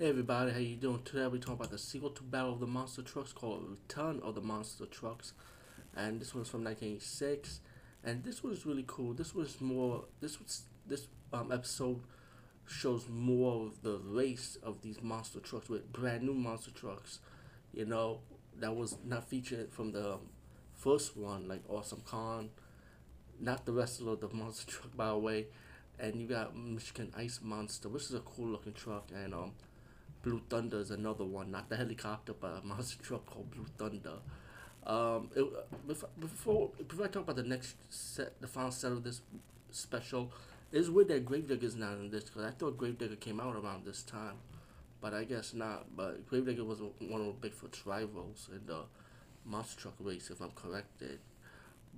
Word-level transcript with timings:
Hey 0.00 0.10
everybody, 0.10 0.52
how 0.52 0.58
you 0.58 0.76
doing? 0.76 1.02
Today 1.02 1.26
we're 1.26 1.38
talking 1.38 1.54
about 1.54 1.72
the 1.72 1.78
sequel 1.78 2.10
to 2.10 2.22
Battle 2.22 2.52
of 2.52 2.60
the 2.60 2.68
Monster 2.68 3.02
Trucks 3.02 3.32
called 3.32 3.68
Return 3.68 4.20
of 4.22 4.36
the 4.36 4.40
Monster 4.40 4.86
Trucks, 4.86 5.32
and 5.96 6.20
this 6.20 6.32
one's 6.32 6.48
from 6.48 6.62
1986, 6.62 7.58
and 8.04 8.22
this 8.22 8.44
was 8.44 8.64
really 8.64 8.84
cool. 8.86 9.12
This 9.12 9.34
was 9.34 9.60
more. 9.60 10.04
This 10.20 10.38
was 10.38 10.62
this 10.86 11.08
um, 11.32 11.50
episode 11.50 11.98
shows 12.64 13.08
more 13.08 13.66
of 13.66 13.82
the 13.82 13.98
race 14.04 14.56
of 14.62 14.82
these 14.82 15.02
monster 15.02 15.40
trucks 15.40 15.68
with 15.68 15.92
brand 15.92 16.22
new 16.22 16.32
monster 16.34 16.70
trucks. 16.70 17.18
You 17.72 17.84
know 17.84 18.20
that 18.60 18.76
was 18.76 18.98
not 19.04 19.28
featured 19.28 19.72
from 19.72 19.90
the 19.90 20.18
first 20.76 21.16
one, 21.16 21.48
like 21.48 21.62
Awesome 21.68 22.02
Kong, 22.02 22.50
not 23.40 23.66
the 23.66 23.72
rest 23.72 24.00
of 24.00 24.20
the 24.20 24.28
monster 24.28 24.64
truck 24.70 24.96
by 24.96 25.08
the 25.08 25.18
way. 25.18 25.46
And 25.98 26.20
you 26.20 26.28
got 26.28 26.56
Michigan 26.56 27.12
Ice 27.16 27.40
Monster, 27.42 27.88
which 27.88 28.04
is 28.04 28.14
a 28.14 28.20
cool 28.20 28.46
looking 28.46 28.74
truck, 28.74 29.10
and 29.12 29.34
um 29.34 29.54
Blue 30.22 30.40
Thunder 30.48 30.78
is 30.78 30.90
another 30.90 31.24
one, 31.24 31.50
not 31.50 31.68
the 31.68 31.76
helicopter, 31.76 32.32
but 32.38 32.62
a 32.62 32.66
monster 32.66 32.98
truck 33.02 33.26
called 33.26 33.50
Blue 33.50 33.66
Thunder. 33.76 34.18
Um, 34.86 35.30
it, 35.36 35.44
before 35.86 36.70
before 36.88 37.04
I 37.04 37.08
talk 37.08 37.24
about 37.24 37.36
the 37.36 37.42
next 37.42 37.76
set, 37.90 38.40
the 38.40 38.46
final 38.46 38.70
set 38.70 38.92
of 38.92 39.04
this 39.04 39.20
special, 39.70 40.32
it's 40.72 40.88
weird 40.88 41.08
that 41.08 41.26
Gravedigger's 41.26 41.76
not 41.76 41.94
in 41.94 42.10
this 42.10 42.24
because 42.24 42.44
I 42.44 42.50
thought 42.50 42.78
Gravedigger 42.78 43.16
came 43.16 43.38
out 43.40 43.54
around 43.54 43.84
this 43.84 44.02
time, 44.02 44.36
but 45.00 45.12
I 45.12 45.24
guess 45.24 45.52
not. 45.52 45.94
But 45.96 46.26
Gravedigger 46.26 46.64
was 46.64 46.80
one 46.80 47.20
of 47.20 47.40
Bigfoot's 47.40 47.86
rivals 47.86 48.48
in 48.50 48.66
the 48.66 48.84
monster 49.44 49.82
truck 49.82 49.94
race, 50.00 50.30
if 50.30 50.40
I'm 50.40 50.52
corrected. 50.52 51.20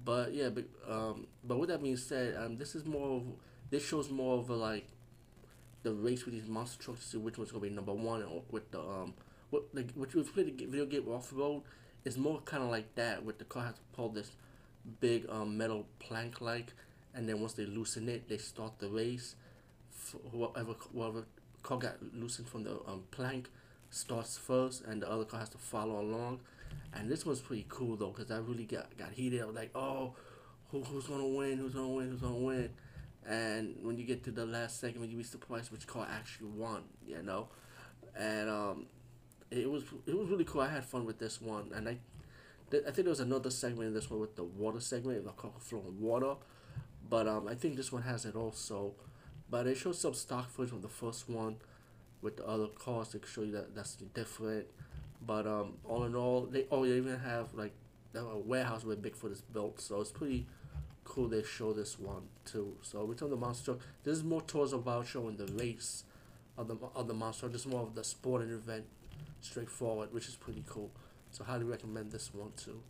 But 0.05 0.33
yeah, 0.33 0.49
but 0.49 0.65
um, 0.89 1.27
but 1.45 1.59
with 1.59 1.69
that 1.69 1.83
being 1.83 1.97
said, 1.97 2.37
um, 2.37 2.57
this 2.57 2.75
is 2.75 2.85
more 2.85 3.17
of 3.17 3.23
this 3.71 3.87
shows 3.87 4.11
more 4.11 4.39
of 4.39 4.49
a 4.51 4.55
like 4.55 4.87
the 5.83 5.93
race 5.93 6.25
with 6.25 6.35
these 6.35 6.47
monster 6.47 6.83
trucks 6.83 7.01
to 7.01 7.07
see 7.07 7.19
which 7.19 7.39
one's 7.39 7.51
gonna 7.51 7.63
be 7.63 7.71
number 7.71 7.93
one 7.93 8.25
with 8.51 8.71
the 8.71 8.81
um 8.81 9.15
what 9.51 9.65
like 9.73 9.91
which 9.93 10.15
was 10.15 10.29
played 10.29 10.59
the 10.59 10.67
video 10.67 10.87
game 10.87 11.09
off 11.09 11.33
road 11.33 11.63
is 12.05 12.17
more 12.17 12.41
kind 12.45 12.63
of 12.63 12.71
like 12.71 12.95
that 12.95 13.25
with 13.25 13.39
the 13.39 13.45
car 13.45 13.65
has 13.65 13.75
to 13.75 13.81
pull 13.93 14.09
this 14.09 14.33
big 15.01 15.27
um 15.29 15.57
metal 15.57 15.87
plank 15.99 16.41
like 16.41 16.73
and 17.15 17.29
then 17.29 17.41
once 17.41 17.55
they 17.55 17.67
loosen 17.67 18.09
it 18.09 18.29
they 18.29 18.39
start 18.39 18.79
the 18.79 18.89
race. 18.89 19.35
Whoever 20.33 20.75
whoever 20.93 21.25
car 21.63 21.79
got 21.79 21.97
loosened 22.15 22.49
from 22.49 22.65
the 22.65 22.73
um 22.87 23.05
plank 23.11 23.49
starts 23.91 24.39
first 24.39 24.85
and 24.85 25.03
the 25.03 25.11
other 25.11 25.25
car 25.25 25.41
has 25.41 25.49
to 25.51 25.59
follow 25.59 26.01
along. 26.01 26.41
And 26.95 27.11
this 27.11 27.27
was 27.27 27.41
pretty 27.41 27.67
cool 27.69 27.97
though 27.97 28.11
because 28.11 28.31
I 28.31 28.39
really 28.39 28.65
got 28.65 28.97
got 28.97 29.13
heated. 29.13 29.43
I 29.43 29.45
was 29.45 29.57
like 29.57 29.71
oh 29.75 30.15
who, 30.71 30.83
who's 30.83 31.07
gonna 31.07 31.27
win? 31.27 31.59
Who's 31.59 31.75
gonna 31.75 31.89
win? 31.89 32.11
Who's 32.11 32.21
gonna 32.21 32.35
win 32.35 32.71
and 33.31 33.77
when 33.83 33.97
you 33.97 34.05
get 34.05 34.25
to 34.25 34.33
the 34.33 34.45
last 34.45 34.81
segment, 34.81 35.11
you 35.11 35.17
be 35.17 35.23
surprised 35.23 35.71
which 35.71 35.87
car 35.87 36.07
actually 36.11 36.49
won. 36.49 36.83
You 37.07 37.23
know, 37.23 37.49
and 38.19 38.51
um, 38.51 38.87
it 39.51 39.71
was 39.71 39.85
it 40.07 40.17
was 40.17 40.29
really 40.29 40.45
cool. 40.45 40.61
I 40.63 40.69
had 40.69 40.85
fun 40.85 41.07
with 41.07 41.19
this 41.19 41.41
one, 41.41 41.71
and 41.75 41.89
I. 41.89 41.99
I 42.73 42.93
think 42.93 42.99
there 42.99 43.05
was 43.07 43.19
another 43.19 43.51
segment 43.51 43.89
in 43.89 43.95
this 43.95 44.09
one 44.09 44.21
with 44.21 44.37
the 44.37 44.45
water 44.45 44.79
segment, 44.79 45.25
the 45.25 45.33
car 45.33 45.51
flowing 45.59 46.01
water, 46.01 46.35
but 47.09 47.27
um, 47.27 47.49
I 47.49 47.57
think 47.57 47.75
this 47.75 47.91
one 47.91 48.03
has 48.03 48.25
it 48.25 48.37
also. 48.37 48.95
But 49.51 49.67
it 49.67 49.77
shows 49.77 50.01
some 50.01 50.15
stock 50.15 50.49
footage 50.49 50.71
from 50.71 50.81
the 50.81 50.89
first 50.89 51.29
one, 51.29 51.57
with 52.23 52.37
the 52.37 52.47
other 52.47 52.69
cars 52.69 53.09
to 53.09 53.21
show 53.27 53.43
you 53.43 53.51
that 53.53 53.75
that's 53.75 53.97
different. 53.97 54.67
But 55.27 55.49
um, 55.49 55.79
all 55.85 56.05
in 56.05 56.15
all, 56.15 56.43
they 56.43 56.67
oh 56.71 56.87
they 56.87 56.97
even 56.97 57.19
have 57.19 57.55
like 57.55 57.73
a 58.15 58.39
warehouse 58.39 58.85
where 58.85 58.95
Bigfoot 58.95 59.33
is 59.33 59.41
built, 59.41 59.81
so 59.81 60.01
it's 60.01 60.13
pretty 60.13 60.47
cool 61.11 61.27
they 61.27 61.43
show 61.43 61.73
this 61.73 61.99
one 61.99 62.23
too. 62.45 62.77
So 62.83 63.03
Return 63.03 63.27
of 63.27 63.31
the 63.31 63.37
Monster 63.37 63.73
Truck. 63.73 63.81
This 64.05 64.19
is 64.19 64.25
more 64.25 64.41
towards 64.43 64.73
about 64.73 65.09
showing 65.09 65.37
the 65.37 65.47
race 65.47 66.05
of 66.57 66.69
the 66.69 66.77
of 66.95 67.09
the 67.09 67.15
monster. 67.15 67.49
This 67.49 67.63
is 67.63 67.67
more 67.67 67.83
of 67.83 67.97
the 67.97 68.05
sporting 68.05 68.51
event, 68.51 68.85
straightforward, 69.41 70.13
which 70.13 70.29
is 70.29 70.37
pretty 70.37 70.63
cool. 70.69 70.91
So 71.33 71.43
highly 71.43 71.65
recommend 71.65 72.13
this 72.13 72.33
one 72.33 72.53
too. 72.57 72.81